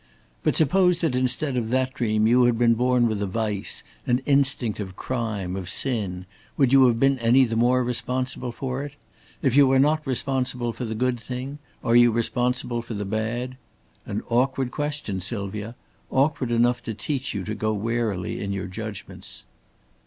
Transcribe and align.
But 0.41 0.55
suppose 0.55 0.99
that 1.01 1.13
instead 1.13 1.55
of 1.55 1.69
that 1.69 1.93
dream 1.93 2.25
you 2.25 2.45
had 2.45 2.57
been 2.57 2.73
born 2.73 3.05
with 3.07 3.21
a 3.21 3.27
vice, 3.27 3.83
an 4.07 4.17
instinct 4.25 4.79
of 4.79 4.95
crime, 4.95 5.55
of 5.55 5.69
sin, 5.69 6.25
would 6.57 6.73
you 6.73 6.87
have 6.87 6.99
been 6.99 7.19
any 7.19 7.45
the 7.45 7.55
more 7.55 7.83
responsible 7.83 8.51
for 8.51 8.81
it? 8.83 8.95
If 9.43 9.55
you 9.55 9.69
are 9.71 9.77
not 9.77 10.07
responsible 10.07 10.73
for 10.73 10.85
the 10.85 10.95
good 10.95 11.19
thing, 11.19 11.59
are 11.83 11.95
you 11.95 12.09
responsible 12.11 12.81
for 12.81 12.95
the 12.95 13.05
bad? 13.05 13.57
An 14.07 14.23
awkward 14.27 14.71
question, 14.71 15.21
Sylvia 15.21 15.75
awkward 16.09 16.51
enough 16.51 16.81
to 16.85 16.95
teach 16.95 17.35
you 17.35 17.43
to 17.43 17.53
go 17.53 17.71
warily 17.71 18.41
in 18.41 18.51
your 18.51 18.65
judgments." 18.65 19.43